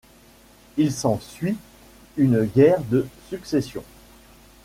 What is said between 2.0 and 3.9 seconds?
une guerre de succession.